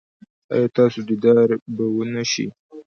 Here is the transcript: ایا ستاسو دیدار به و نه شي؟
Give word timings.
ایا 0.53 0.67
ستاسو 0.71 0.99
دیدار 1.09 1.49
به 1.75 1.83
و 1.95 1.99
نه 2.13 2.23
شي؟ 2.31 2.45